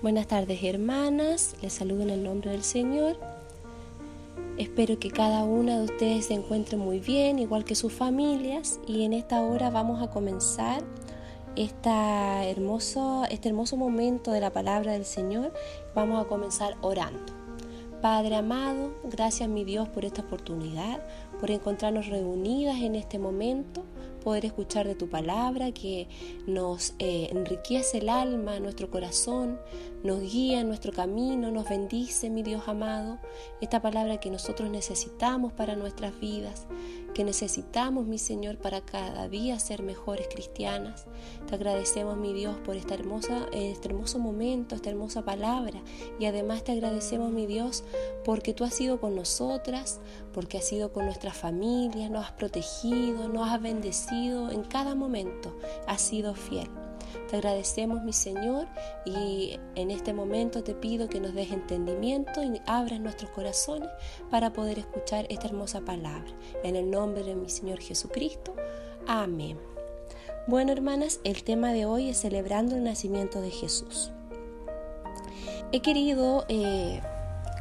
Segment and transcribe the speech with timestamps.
[0.00, 3.18] Buenas tardes hermanas, les saludo en el nombre del Señor.
[4.56, 9.02] Espero que cada una de ustedes se encuentre muy bien, igual que sus familias, y
[9.02, 10.84] en esta hora vamos a comenzar
[11.56, 15.52] esta hermoso, este hermoso momento de la palabra del Señor.
[15.96, 17.32] Vamos a comenzar orando.
[18.00, 21.04] Padre amado, gracias mi Dios por esta oportunidad,
[21.40, 23.82] por encontrarnos reunidas en este momento
[24.18, 26.08] poder escuchar de tu palabra que
[26.46, 29.58] nos eh, enriquece el alma, nuestro corazón,
[30.02, 33.18] nos guía en nuestro camino, nos bendice, mi Dios amado,
[33.60, 36.66] esta palabra que nosotros necesitamos para nuestras vidas,
[37.18, 41.06] que necesitamos, mi Señor, para cada día ser mejores cristianas.
[41.48, 45.82] Te agradecemos, mi Dios, por esta hermosa, este hermoso momento, esta hermosa palabra.
[46.20, 47.82] Y además te agradecemos, mi Dios,
[48.24, 49.98] porque tú has sido con nosotras,
[50.32, 55.58] porque has sido con nuestras familias, nos has protegido, nos has bendecido en cada momento.
[55.88, 56.68] Has sido fiel.
[57.28, 58.66] Te agradecemos, mi Señor,
[59.04, 63.88] y en este momento te pido que nos des entendimiento y abras nuestros corazones
[64.30, 66.30] para poder escuchar esta hermosa palabra.
[66.62, 68.54] En el nombre de mi Señor Jesucristo.
[69.06, 69.58] Amén.
[70.46, 74.12] Bueno, hermanas, el tema de hoy es celebrando el nacimiento de Jesús.
[75.72, 77.02] He querido eh,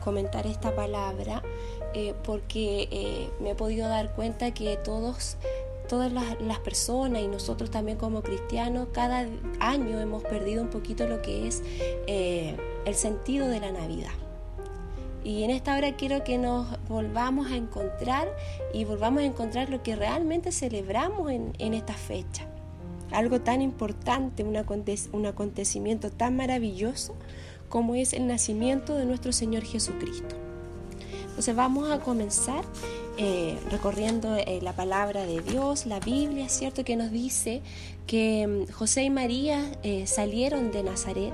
[0.01, 1.43] comentar esta palabra
[1.93, 5.35] eh, porque eh, me he podido dar cuenta que todos
[5.87, 9.27] todas las, personas y nosotros también como cristianos, cada
[9.59, 11.63] año hemos perdido un poquito lo que es
[12.07, 14.11] eh, el sentido de la Navidad.
[15.23, 18.27] Y en esta hora quiero que nos volvamos a encontrar
[18.73, 22.45] y volvamos a encontrar lo que realmente celebramos en, esta fecha.
[23.11, 24.55] Algo tan importante, un,
[25.11, 27.15] un acontecimiento tan maravilloso
[27.69, 30.35] como es el nacimiento de nuestro Señor Jesucristo.
[31.37, 32.63] Entonces vamos a comenzar
[33.17, 36.83] eh, recorriendo eh, la palabra de Dios, la Biblia, ¿cierto?
[36.83, 37.63] Que nos dice
[38.05, 41.33] que mm, José y María eh, salieron de Nazaret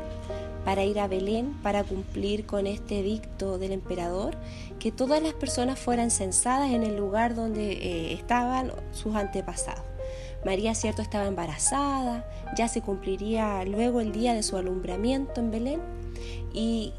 [0.63, 4.37] para ir a Belén, para cumplir con este edicto del emperador,
[4.79, 9.83] que todas las personas fueran censadas en el lugar donde estaban sus antepasados.
[10.45, 15.81] María, cierto, estaba embarazada, ya se cumpliría luego el día de su alumbramiento en Belén,
[16.53, 16.93] y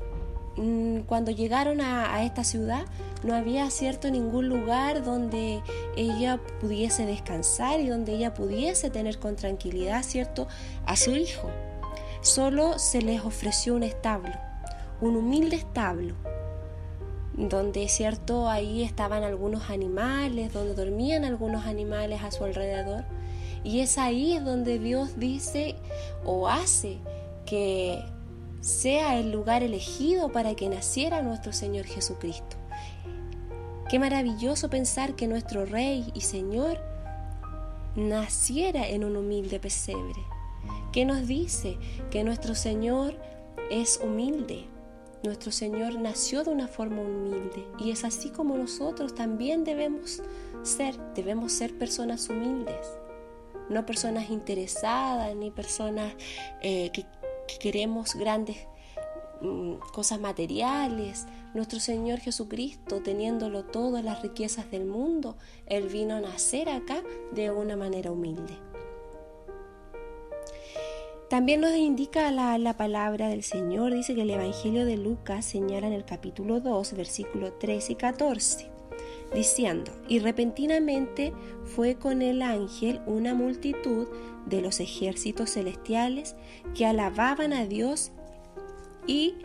[1.06, 2.84] cuando llegaron a esta ciudad,
[3.24, 5.62] no había cierto ningún lugar donde
[5.96, 10.46] ella pudiese descansar y donde ella pudiese tener con tranquilidad cierto
[10.84, 11.48] a su hijo.
[12.20, 14.34] Solo se les ofreció un establo,
[15.00, 16.14] un humilde establo,
[17.32, 23.04] donde cierto ahí estaban algunos animales, donde dormían algunos animales a su alrededor.
[23.62, 25.76] Y es ahí donde Dios dice
[26.26, 26.98] o hace
[27.46, 28.04] que
[28.64, 32.56] sea el lugar elegido para que naciera nuestro Señor Jesucristo.
[33.90, 36.78] Qué maravilloso pensar que nuestro Rey y Señor
[37.94, 40.20] naciera en un humilde pesebre.
[40.92, 41.76] ¿Qué nos dice?
[42.10, 43.18] Que nuestro Señor
[43.70, 44.64] es humilde.
[45.22, 50.22] Nuestro Señor nació de una forma humilde y es así como nosotros también debemos
[50.62, 50.96] ser.
[51.14, 52.88] Debemos ser personas humildes,
[53.68, 56.14] no personas interesadas ni personas
[56.62, 57.04] eh, que,
[57.60, 58.66] queremos grandes
[59.44, 61.26] Mm, cosas materiales.
[61.52, 67.50] Nuestro Señor Jesucristo, teniéndolo todo, las riquezas del mundo, Él vino a nacer acá de
[67.50, 68.56] una manera humilde.
[71.28, 75.86] También nos indica la, la, palabra del Señor, dice que el Evangelio de Lucas señala
[75.86, 78.70] en el capítulo 2, versículo 13 y 14,
[79.32, 81.32] diciendo, y repentinamente
[81.64, 84.08] fue con el ángel una multitud
[84.46, 86.36] de los ejércitos celestiales
[86.74, 88.12] que alababan a Dios
[89.06, 89.36] y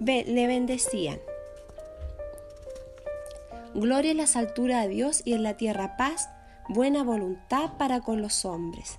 [0.00, 1.20] le bendecían.
[3.74, 6.28] Gloria en las alturas a Dios y en la tierra paz,
[6.68, 8.98] buena voluntad para con los hombres.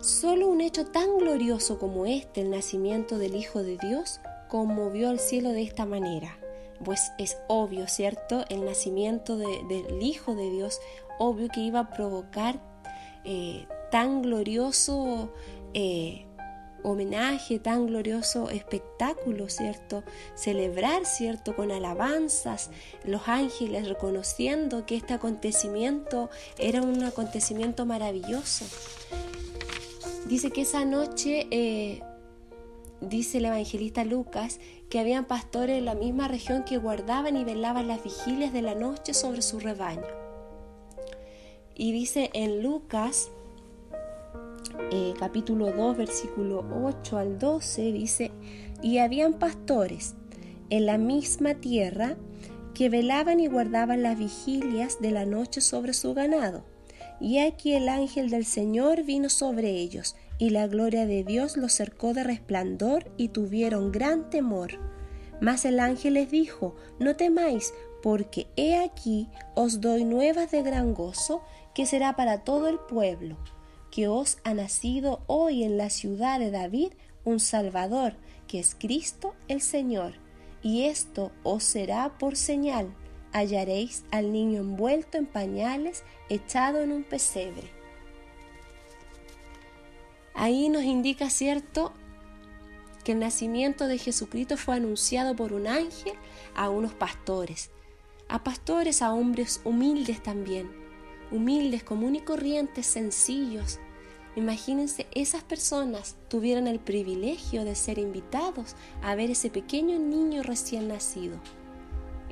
[0.00, 5.18] Solo un hecho tan glorioso como este, el nacimiento del Hijo de Dios, conmovió al
[5.18, 6.38] cielo de esta manera.
[6.84, 8.44] Pues es obvio, ¿cierto?
[8.48, 10.80] El nacimiento del Hijo de Dios,
[11.18, 12.60] obvio que iba a provocar
[13.24, 15.32] eh, tan glorioso
[15.74, 16.28] eh,
[16.82, 20.04] homenaje, tan glorioso espectáculo, ¿cierto?
[20.34, 21.56] Celebrar, ¿cierto?
[21.56, 22.70] Con alabanzas,
[23.04, 28.64] los ángeles reconociendo que este acontecimiento era un acontecimiento maravilloso.
[30.26, 32.02] Dice que esa noche, eh,
[33.00, 34.60] dice el evangelista Lucas,
[34.90, 38.74] que habían pastores en la misma región que guardaban y velaban las vigilias de la
[38.74, 40.06] noche sobre su rebaño.
[41.74, 43.30] Y dice en Lucas
[44.90, 48.30] eh, capítulo 2, versículo 8 al 12, dice,
[48.82, 50.14] y habían pastores
[50.70, 52.16] en la misma tierra
[52.74, 56.64] que velaban y guardaban las vigilias de la noche sobre su ganado.
[57.20, 61.72] Y aquí el ángel del Señor vino sobre ellos, y la gloria de Dios los
[61.72, 64.78] cercó de resplandor y tuvieron gran temor.
[65.40, 70.94] Mas el ángel les dijo, no temáis, porque he aquí os doy nuevas de gran
[70.94, 71.42] gozo,
[71.74, 73.36] que será para todo el pueblo,
[73.90, 76.92] que os ha nacido hoy en la ciudad de David
[77.24, 78.14] un Salvador,
[78.46, 80.14] que es Cristo el Señor.
[80.62, 82.94] Y esto os será por señal,
[83.32, 87.77] hallaréis al niño envuelto en pañales, echado en un pesebre.
[90.40, 91.92] Ahí nos indica, cierto,
[93.02, 96.12] que el nacimiento de Jesucristo fue anunciado por un ángel
[96.54, 97.72] a unos pastores,
[98.28, 100.70] a pastores, a hombres humildes también,
[101.32, 103.80] humildes, común y corrientes, sencillos.
[104.36, 110.86] Imagínense, esas personas tuvieron el privilegio de ser invitados a ver ese pequeño niño recién
[110.86, 111.40] nacido.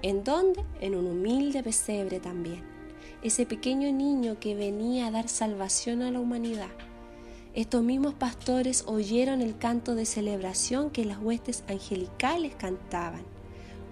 [0.02, 0.64] ¿En dónde?
[0.80, 2.62] En un humilde pesebre también.
[3.24, 6.70] Ese pequeño niño que venía a dar salvación a la humanidad.
[7.56, 13.22] Estos mismos pastores oyeron el canto de celebración que las huestes angelicales cantaban.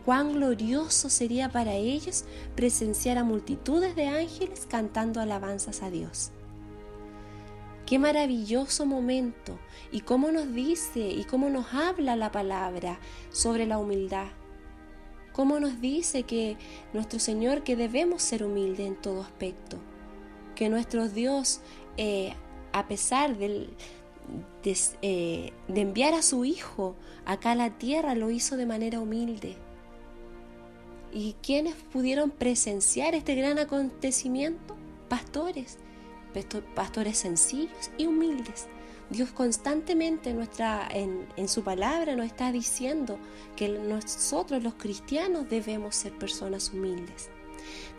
[0.05, 2.27] Cuán glorioso sería para ellos
[2.57, 6.31] presenciar a multitudes de ángeles cantando alabanzas a Dios.
[7.87, 9.59] Qué maravilloso momento
[9.91, 13.01] y cómo nos dice y cómo nos habla la palabra
[13.31, 14.27] sobre la humildad.
[15.33, 16.59] Cómo nos dice que
[16.93, 19.79] nuestro Señor que debemos ser humildes en todo aspecto,
[20.55, 21.63] que nuestro Dios
[21.97, 22.35] eh,
[22.75, 23.69] a pesar eh,
[25.69, 29.57] de, enviar a su Hijo acá a la tierra, lo hizo de manera humilde.
[31.13, 34.77] ¿Y quiénes pudieron presenciar este gran acontecimiento?
[35.09, 35.79] Pastores,
[36.75, 38.67] pastores sencillos y humildes.
[39.09, 43.21] Dios constantemente nuestra, en, en, su palabra nos está diciendo
[43.55, 47.31] que nosotros los cristianos debemos ser personas humildes.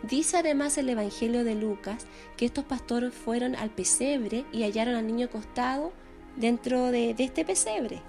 [0.02, 5.06] Dice además el Evangelio de Lucas que estos pastores fueron al pesebre y hallaron al
[5.06, 5.92] niño acostado
[6.36, 8.02] dentro de, este pesebre.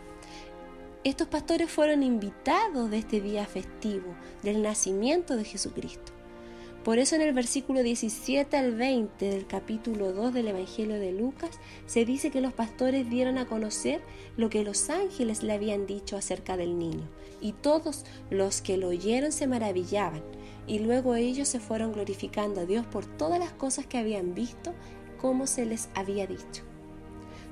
[1.03, 4.13] Estos pastores fueron invitados de este día festivo,
[4.43, 6.11] del nacimiento de Jesucristo.
[6.83, 11.59] Por eso en el versículo 17 al 20 del capítulo 2 del Evangelio de Lucas
[11.85, 14.01] se dice que los pastores dieron a conocer
[14.37, 17.09] lo que los ángeles le habían dicho acerca del niño,
[17.41, 20.23] y todos los que lo oyeron se maravillaban,
[20.67, 24.73] y luego ellos se fueron glorificando a Dios por todas las cosas que habían visto
[25.19, 26.63] como se les había dicho.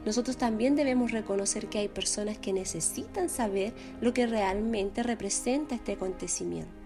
[0.06, 5.94] Nosotros también debemos reconocer que hay personas que necesitan saber lo que realmente representa este
[5.94, 6.86] acontecimiento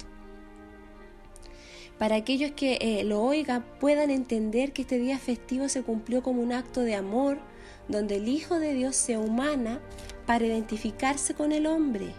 [2.00, 6.42] para aquellos que eh, lo oigan puedan entender que este día festivo se cumplió como
[6.42, 7.38] un acto de amor,
[7.90, 9.82] donde el Hijo de Dios se humana
[10.26, 12.14] para identificarse con el hombre,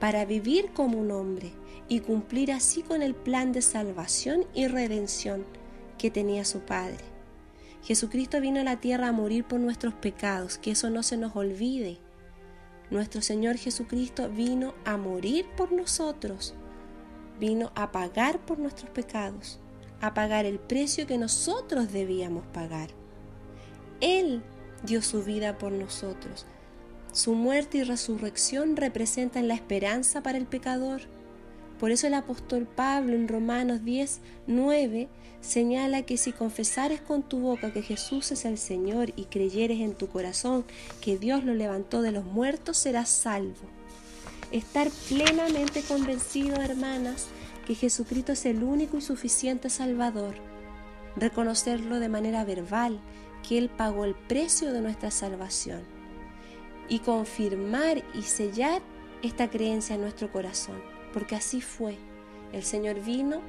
[0.00, 1.52] para vivir como un hombre
[1.88, 5.44] y cumplir así con el plan de salvación y redención
[5.98, 7.04] que tenía su Padre.
[7.82, 11.36] Jesucristo vino a la tierra a morir por nuestros pecados, que eso no se nos
[11.36, 11.98] olvide.
[12.90, 16.54] Nuestro Señor Jesucristo vino a morir por nosotros
[17.38, 19.58] vino a pagar por nuestros pecados,
[20.00, 22.90] a pagar el precio que nosotros debíamos pagar.
[24.00, 24.42] Él
[24.84, 26.46] dio su vida por nosotros.
[27.12, 31.02] Su muerte y resurrección representan la esperanza para el pecador.
[31.78, 35.08] Por eso el apóstol Pablo en Romanos 10, 9
[35.40, 39.94] señala que si confesares con tu boca que Jesús es el Señor y creyeres en
[39.94, 40.64] tu corazón
[41.00, 43.68] que Dios lo levantó de los muertos, serás salvo.
[44.52, 47.26] Estar plenamente convencido, hermanas,
[47.66, 50.34] que Jesucristo es el único y suficiente Salvador,
[51.16, 53.00] reconocerlo de manera verbal,
[53.46, 55.82] que Él pagó el precio de nuestra salvación,
[56.88, 58.80] y confirmar y sellar
[59.22, 61.96] esta creencia en nuestro corazón, porque así fue.
[62.52, 63.40] El Señor vino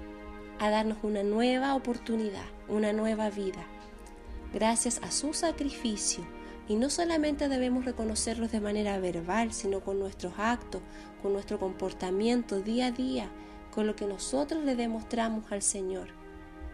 [0.59, 3.65] a darnos una nueva oportunidad, una nueva vida,
[4.53, 6.23] gracias a su sacrificio
[6.67, 10.81] y no solamente debemos reconocerlos de manera verbal, sino con nuestros actos,
[11.21, 13.29] con nuestro comportamiento día a día,
[13.73, 16.07] con lo que nosotros le demostramos al Señor.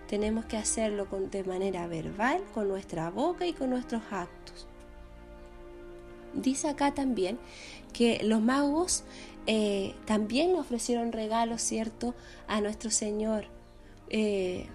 [0.08, 4.68] Tenemos que hacerlo de manera verbal, con nuestra boca y con nuestros actos.
[6.34, 7.40] Dice acá también
[7.92, 9.04] que los magos
[9.48, 12.16] eh, también le ofrecieron regalos, ¿cierto?,
[12.48, 13.46] a nuestro Señor.
[14.10, 14.68] Eh,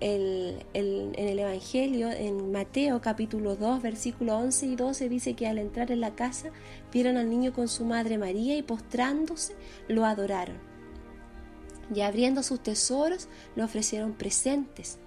[0.00, 5.90] en el Evangelio, en Mateo capítulo 2, versículo 11 y 12, dice que al entrar
[5.90, 6.50] en la casa
[6.92, 9.54] vieron al niño con su madre María y postrándose
[9.88, 10.58] lo adoraron.
[11.94, 14.98] Y abriendo sus tesoros le ofrecieron presentes.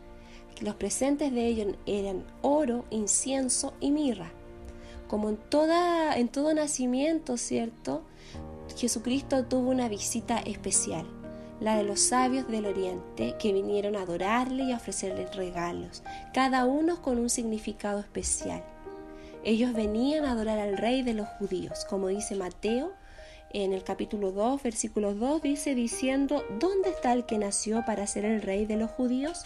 [0.61, 4.31] Los presentes de ellos eran oro, incienso y mirra.
[5.07, 8.03] Como en, toda, en todo nacimiento, ¿cierto?
[8.79, 11.05] Jesucristo tuvo una visita especial
[11.59, 16.63] la de los sabios del oriente que vinieron a adorarle y a ofrecerle regalos, cada
[16.63, 18.63] uno con un significado especial.
[19.43, 22.93] Ellos venían a adorar al rey de los judíos, como dice Mateo
[23.51, 28.23] en el capítulo 2, versículo 2, dice diciendo, ¿dónde está el que nació para ser
[28.23, 29.43] el rey de los judíos?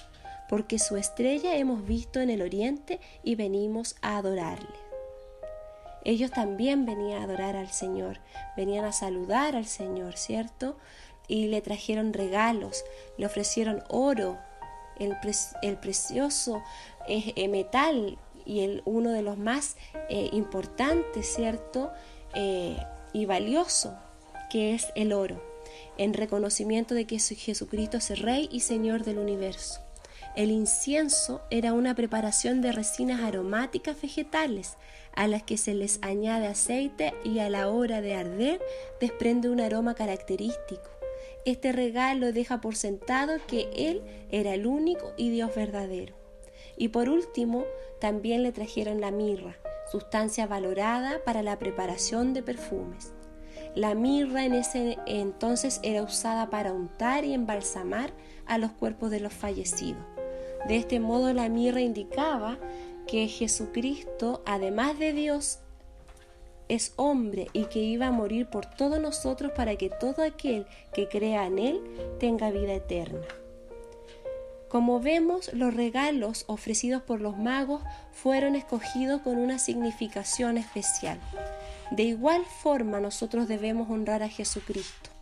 [0.47, 4.82] Porque su estrella hemos visto en el oriente y venimos a adorarle.
[6.03, 8.19] Ellos también venían a adorar al Señor,
[8.57, 10.77] venían a saludar al Señor, ¿cierto?
[11.27, 12.83] Y le trajeron regalos,
[13.17, 14.38] le ofrecieron oro,
[15.00, 16.62] el, precioso
[17.07, 19.77] eh, metal y el, uno de los más
[20.10, 21.91] eh, importantes, ¿cierto?
[22.36, 22.77] Eh,
[23.13, 23.98] y valioso,
[24.50, 25.41] que es el oro,
[25.98, 29.81] en reconocimiento de que Jesucristo es el Rey y Señor del universo.
[30.36, 34.77] El incienso era una preparación de resinas aromáticas vegetales
[35.15, 38.62] a las que se les añade aceite y a la hora de arder
[39.00, 40.89] desprende un aroma característico.
[41.46, 46.15] Este regalo deja por sentado que Él era el único y Dios verdadero.
[46.77, 47.65] Y por último,
[48.00, 49.58] también le trajeron la mirra,
[49.91, 53.13] sustancia valorada para la preparación de perfumes.
[53.75, 58.13] La mirra en ese entonces era usada para untar y embalsamar
[58.46, 60.03] a los cuerpos de los fallecidos.
[60.67, 62.58] De este modo la mirra indicaba
[63.07, 65.60] que Jesucristo, además de Dios,
[66.69, 71.07] es hombre y que iba a morir por todos nosotros para que todo aquel que
[71.07, 71.81] crea en Él
[72.19, 73.25] tenga vida eterna.
[74.69, 81.19] Como vemos, los regalos ofrecidos por los magos fueron escogidos con una significación especial.
[81.91, 85.13] De igual forma nosotros debemos honrar a Jesucristo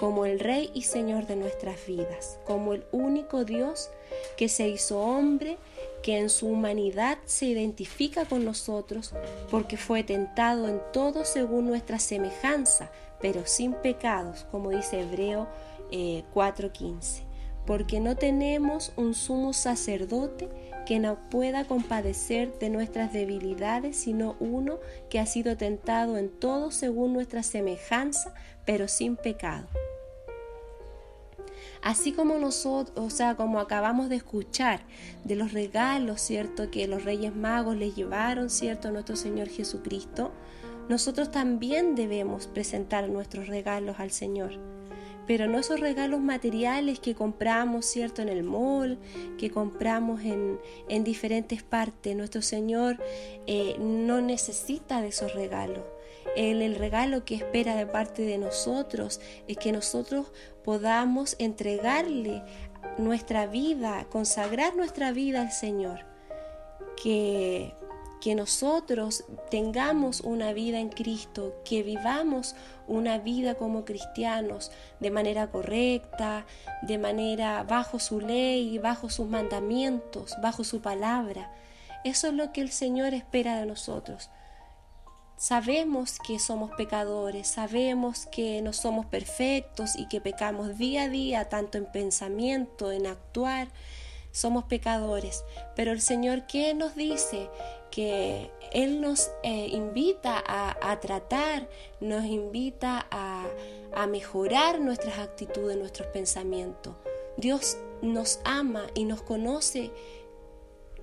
[0.00, 3.90] como el Rey y Señor de nuestras vidas, como el único Dios
[4.36, 5.58] que se hizo hombre,
[6.02, 9.12] que en su humanidad se identifica con nosotros,
[9.50, 15.48] porque fue tentado en todo según nuestra semejanza, pero sin pecados, como dice Hebreo
[15.90, 17.20] 4:15.
[17.20, 17.26] Eh,
[17.66, 20.48] porque no tenemos un sumo sacerdote
[20.86, 24.78] que no pueda compadecer de nuestras debilidades, sino uno
[25.10, 28.32] que ha sido tentado en todo según nuestra semejanza,
[28.64, 29.66] pero sin pecado.
[31.82, 34.80] Así como nosotros, o sea, como acabamos de escuchar
[35.24, 40.32] de los regalos, ¿cierto?, que los Reyes Magos le llevaron, ¿cierto?, a nuestro Señor Jesucristo,
[40.88, 44.76] nosotros también debemos presentar nuestros regalos al Señor
[45.26, 48.98] pero no esos regalos materiales que compramos, ¿cierto?, en el mall,
[49.38, 52.16] que compramos en, en diferentes partes.
[52.16, 52.98] Nuestro Señor
[53.46, 55.82] eh, no necesita de esos regalos.
[56.36, 60.32] Él, el regalo que espera de parte de nosotros es que nosotros
[60.64, 62.42] podamos entregarle
[62.98, 66.00] nuestra vida, consagrar nuestra vida al Señor.
[67.02, 67.74] Que
[68.20, 72.56] que nosotros tengamos una vida en Cristo, que vivamos
[72.86, 76.46] una vida como cristianos de manera correcta,
[76.82, 81.52] de manera bajo su ley, bajo sus mandamientos, bajo su palabra.
[82.04, 84.30] Eso es lo que el Señor espera de nosotros.
[85.36, 91.48] Sabemos que somos pecadores, sabemos que no somos perfectos y que pecamos día a día,
[91.48, 93.68] tanto en pensamiento, en actuar,
[94.32, 95.44] somos pecadores.
[95.74, 97.50] Pero el Señor, ¿qué nos dice?
[97.96, 101.66] que Él nos eh, invita a, tratar,
[102.00, 103.46] nos invita a,
[104.06, 106.94] mejorar nuestras actitudes, nuestros pensamientos.
[107.38, 109.90] Dios nos ama y nos conoce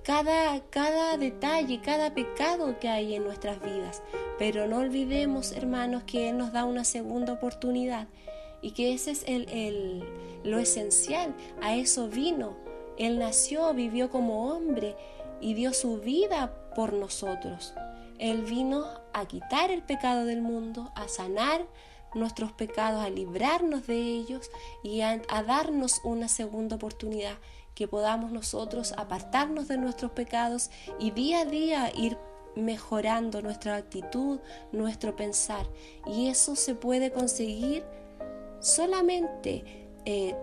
[0.04, 4.02] cada, cada detalle, cada pecado que hay en nuestras vidas.
[4.38, 8.06] Pero no olvidemos, hermanos, que Él nos da una segunda oportunidad
[8.60, 10.04] y que ese es el,
[10.44, 11.34] lo esencial.
[11.62, 12.54] A eso vino.
[12.98, 14.94] Él nació, vivió como hombre
[15.40, 17.74] y dio su vida por nosotros.
[18.18, 21.66] Él vino a quitar el pecado del mundo, a sanar
[22.14, 24.50] nuestros pecados, a librarnos de ellos
[24.82, 27.36] y a, darnos una segunda oportunidad,
[27.74, 32.16] que podamos nosotros apartarnos de nuestros pecados y día a día ir
[32.56, 34.38] mejorando nuestra actitud,
[34.72, 35.66] nuestro pensar.
[36.06, 37.84] Y eso se puede conseguir
[38.60, 39.64] solamente
[40.04, 40.34] eh,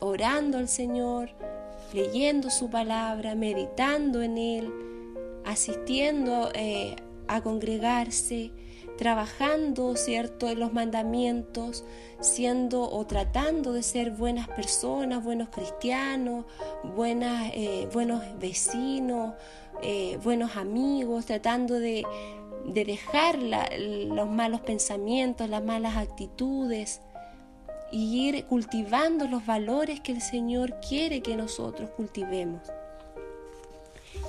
[0.00, 1.30] orando al Señor,
[1.92, 4.72] leyendo su palabra, meditando en Él,
[5.44, 6.96] asistiendo eh,
[7.28, 8.50] a congregarse,
[9.02, 11.84] trabajando, ¿cierto?, en los mandamientos,
[12.20, 16.44] siendo o tratando de ser buenas personas, buenos cristianos,
[16.94, 19.34] buenas, eh, buenos vecinos,
[19.82, 22.04] eh, buenos amigos, tratando de,
[22.64, 27.00] de dejar los malos pensamientos, las malas actitudes
[27.90, 32.62] y ir cultivando los valores que el Señor quiere que nosotros cultivemos.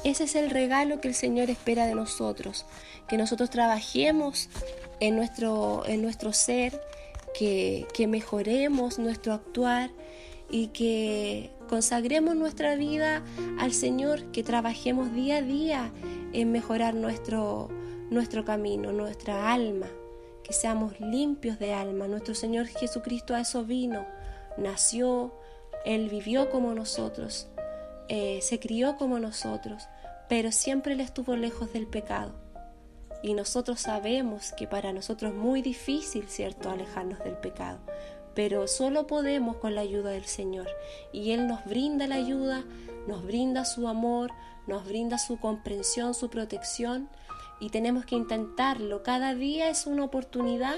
[0.04, 2.66] Ese es el regalo que el Señor espera de nosotros,
[3.08, 4.50] que nosotros trabajemos
[5.00, 6.82] en nuestro, en nuestro ser,
[7.34, 9.90] que, que mejoremos nuestro actuar
[10.50, 13.24] y que consagremos nuestra vida
[13.60, 15.92] al Señor, que trabajemos día a día
[16.32, 17.70] en mejorar nuestro,
[18.12, 19.88] nuestro camino, nuestra alma,
[20.44, 22.08] que seamos limpios de alma.
[22.08, 24.06] Nuestro Señor Jesucristo a eso vino,
[24.58, 25.34] nació,
[25.86, 27.48] Él vivió como nosotros,
[28.08, 29.88] eh, se crió como nosotros,
[30.30, 32.43] pero siempre Él estuvo lejos del pecado.
[33.24, 37.80] Y nosotros sabemos que para nosotros es muy difícil, ¿cierto?, alejarnos del pecado.
[38.36, 40.68] Pero solo podemos con la ayuda del Señor.
[41.14, 42.66] Y Él nos brinda la ayuda,
[43.08, 44.32] nos brinda su amor,
[44.68, 47.10] nos brinda su comprensión, su protección.
[47.62, 49.04] Y tenemos que intentarlo.
[49.04, 50.76] Cada día es una oportunidad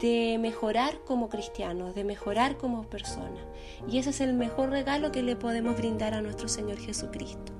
[0.00, 3.44] de mejorar como cristianos, de mejorar como personas.
[3.86, 7.59] Y ese es el mejor regalo que le podemos brindar a nuestro Señor Jesucristo.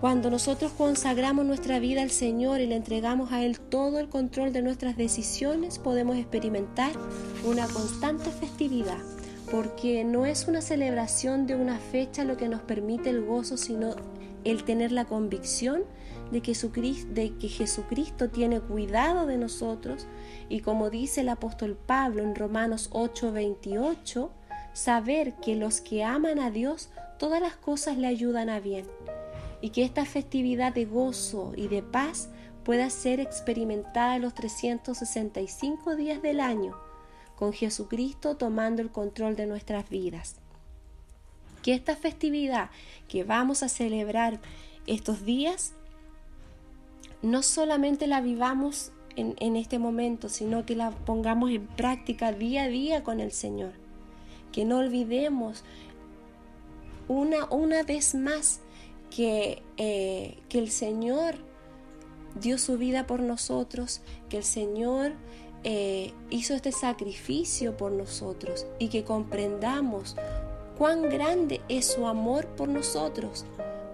[0.00, 4.50] Cuando nosotros consagramos nuestra vida al Señor y le entregamos a Él todo el control
[4.50, 6.92] de nuestras decisiones, podemos experimentar
[7.44, 8.96] una constante festividad,
[9.50, 13.94] porque no es una celebración de una fecha lo que nos permite el gozo, sino
[14.44, 15.82] el tener la convicción
[16.30, 20.06] de que, Jesucristo, tiene cuidado de nosotros.
[20.48, 24.30] Y como dice el apóstol Pablo en Romanos 8:28,
[24.72, 26.88] saber que los que aman a Dios,
[27.18, 28.86] todas las cosas le ayudan a bien
[29.60, 32.30] y que esta festividad de gozo y de paz
[32.64, 36.76] pueda ser experimentada los 365 días del año,
[37.36, 40.36] con Jesucristo tomando el control de nuestras vidas.
[41.62, 42.70] Que esta festividad
[43.08, 44.40] que vamos a celebrar
[44.86, 45.74] estos días,
[47.22, 52.68] no solamente la vivamos en, este momento, sino que la pongamos en práctica día a
[52.68, 53.72] día con el Señor.
[54.52, 55.64] Que no olvidemos
[57.08, 58.60] una, una vez más
[59.10, 61.36] que, eh, que el Señor
[62.40, 65.12] dio su vida por nosotros, que el Señor
[65.64, 70.16] eh, hizo este sacrificio por nosotros y que comprendamos
[70.78, 73.44] cuán grande es su amor por nosotros,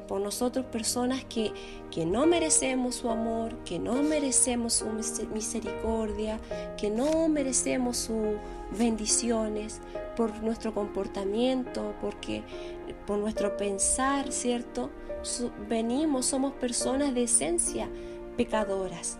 [0.06, 1.52] por nosotros personas que,
[1.90, 4.86] que no merecemos su amor, que no merecemos su
[5.32, 6.38] misericordia,
[6.76, 8.36] que no merecemos sus
[8.78, 9.80] bendiciones,
[10.16, 12.42] por nuestro comportamiento, porque
[13.06, 14.90] por nuestro pensar, ¿cierto?
[15.68, 17.88] venimos, somos personas de esencia
[18.36, 19.18] pecadoras.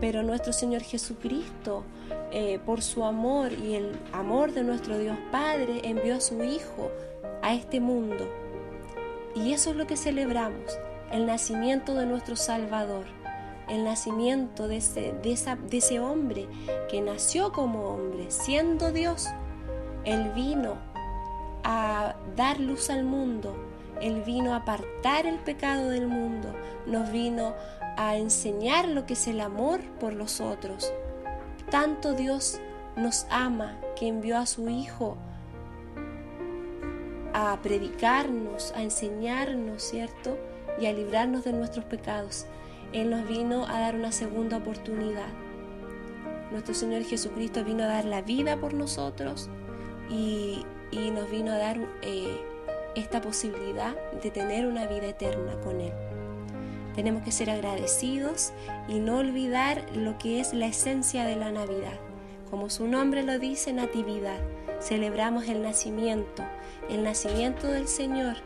[0.00, 1.84] Pero nuestro Señor Jesucristo,
[2.32, 6.90] eh, por su amor y el amor de nuestro Dios Padre, envió a su Hijo
[7.42, 8.41] a este mundo.
[9.34, 10.78] Y eso es lo que celebramos,
[11.10, 13.06] el nacimiento de nuestro Salvador,
[13.68, 16.48] el nacimiento de ese, de, de ese hombre
[16.90, 19.28] que nació como hombre, siendo Dios.
[20.04, 20.76] Él vino
[21.64, 23.54] a dar luz al mundo,
[24.00, 26.52] él vino a apartar el pecado del mundo,
[26.86, 27.54] nos vino
[27.96, 30.92] a enseñar lo que es el amor por los otros.
[31.70, 32.60] Tanto Dios
[32.96, 35.16] nos ama que envió a su Hijo
[37.32, 40.38] a predicarnos, a enseñarnos, ¿cierto?
[40.80, 42.46] Y a librarnos de nuestros pecados.
[42.92, 45.28] Él nos vino a dar una segunda oportunidad.
[46.50, 49.48] Nuestro Señor Jesucristo vino a dar la vida por nosotros
[50.10, 52.40] y, nos vino a dar eh,
[52.94, 55.92] esta posibilidad de tener una vida eterna con Él.
[56.94, 58.52] Tenemos que ser agradecidos
[58.88, 61.98] y no olvidar lo que es la esencia de la Navidad.
[62.52, 64.38] Como su nombre lo dice, Natividad.
[64.78, 66.44] Celebramos el nacimiento,
[66.90, 68.36] el nacimiento del Señor.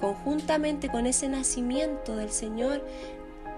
[0.00, 2.84] Conjuntamente con ese nacimiento del Señor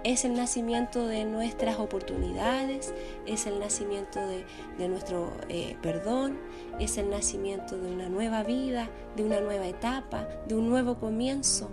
[0.02, 2.94] es el nacimiento de nuestras oportunidades,
[3.26, 4.20] es el nacimiento
[4.78, 6.38] de, nuestro eh, perdón,
[6.78, 11.68] es el nacimiento de una nueva vida, de una nueva etapa, de un nuevo comienzo.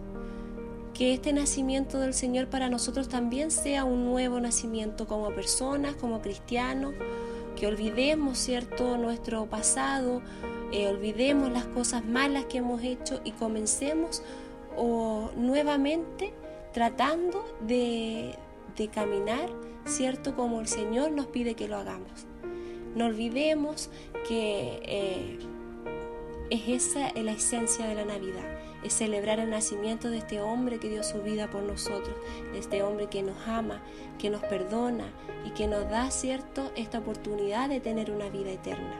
[0.93, 6.21] Que este nacimiento del Señor para nosotros también sea un nuevo nacimiento como personas, como
[6.21, 6.93] cristianos,
[7.57, 10.21] que olvidemos, ¿cierto?, nuestro pasado,
[10.71, 14.21] eh, olvidemos las cosas malas que hemos hecho y comencemos
[14.75, 16.33] o nuevamente
[16.73, 18.35] tratando de,
[18.93, 19.49] caminar,
[19.85, 20.35] ¿cierto?
[20.35, 22.27] Como el Señor nos pide que lo hagamos.
[22.95, 23.89] No olvidemos
[24.27, 25.39] que eh,
[26.51, 28.56] es esa la esencia de la Navidad,
[28.89, 32.15] celebrar el nacimiento de este hombre que dio su vida por nosotros,
[32.55, 33.81] este hombre que nos ama,
[34.17, 35.05] que nos perdona
[35.45, 38.95] y que nos da, ¿cierto?, esta oportunidad de tener una vida eterna.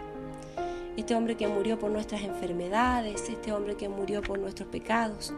[0.96, 5.34] Este hombre que murió por nuestras enfermedades, este hombre que murió por nuestros pecados,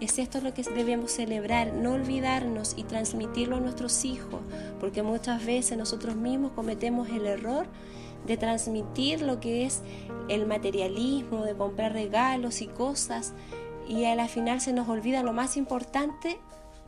[0.00, 4.40] es esto lo que debemos celebrar, no olvidarnos y transmitirlo a nuestros hijos,
[4.78, 7.66] porque muchas veces nosotros mismos cometemos el error
[8.26, 9.82] de transmitir lo que es
[10.28, 13.32] el materialismo, de comprar regalos y cosas,
[13.88, 16.38] y a la final se nos olvida lo más importante,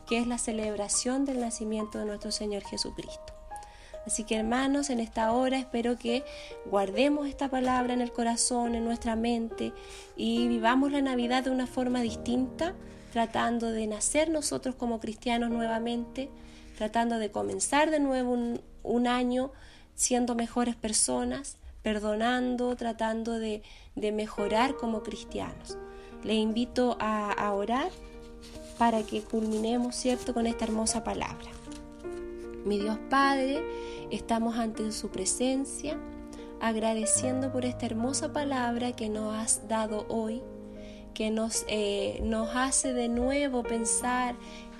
[0.07, 3.33] que es la celebración del nacimiento de nuestro Señor Jesucristo.
[4.05, 6.23] Así que hermanos, en esta hora espero que
[6.65, 9.73] guardemos esta palabra en el corazón, en nuestra mente
[10.15, 12.73] y vivamos la Navidad de una forma distinta
[13.11, 16.29] tratando de nacer nosotros como cristianos nuevamente,
[16.77, 18.37] tratando de comenzar de nuevo
[18.83, 19.51] un, año
[19.95, 23.63] siendo mejores personas, perdonando, tratando de,
[23.95, 25.77] mejorar como cristianos.
[26.23, 27.89] Le invito a, a orar
[28.77, 31.51] para que culminemos, ¿cierto?, con esta hermosa palabra.
[32.65, 33.63] Mi Dios Padre,
[34.11, 35.97] estamos ante su presencia,
[36.61, 40.41] agradeciendo por esta hermosa palabra que nos has dado hoy,
[41.13, 44.35] que nos, eh, nos hace de nuevo pensar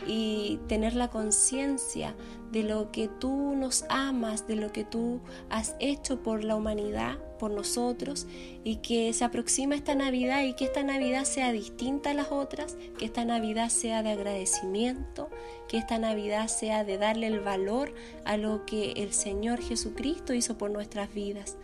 [0.08, 2.16] y tener la conciencia
[2.52, 7.18] de lo que tú nos amas, de lo que tú has hecho por la humanidad,
[7.38, 8.26] por nosotros,
[8.64, 12.76] y que se aproxima esta Navidad y que esta Navidad sea distinta a las otras,
[12.98, 15.30] que esta Navidad sea de agradecimiento,
[15.68, 17.94] que esta Navidad sea de darle el valor
[18.26, 21.58] a lo que el Señor Jesucristo hizo por nuestras vidas.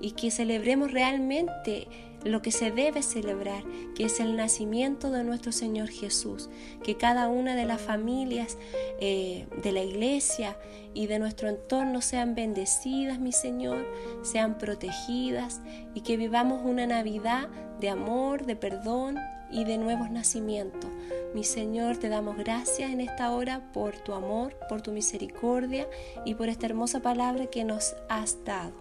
[0.00, 1.86] Y que celebremos realmente
[2.24, 6.50] lo que se debe celebrar, que es el nacimiento de nuestro Señor Jesús,
[6.82, 8.58] que cada una de las familias
[9.00, 10.56] eh, de la iglesia
[10.94, 13.86] y de nuestro entorno sean bendecidas, mi Señor,
[14.22, 15.60] sean protegidas
[15.94, 17.48] y que vivamos una Navidad
[17.80, 19.18] de amor, de perdón
[19.50, 20.90] y de nuevos nacimientos.
[21.34, 25.88] Mi Señor, te damos gracias en esta hora por tu amor, por tu misericordia
[26.24, 28.74] y por esta hermosa palabra que nos has dado.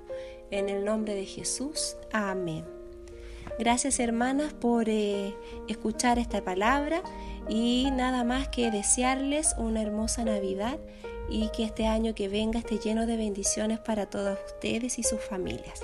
[0.50, 2.81] En el nombre de Jesús, amén.
[3.60, 5.36] Gracias hermanas por eh,
[5.68, 7.04] escuchar esta palabra
[7.50, 10.80] y nada más que desearles una hermosa Navidad
[11.30, 15.22] y que este año que venga esté lleno de bendiciones para todos ustedes y sus
[15.22, 15.82] familias.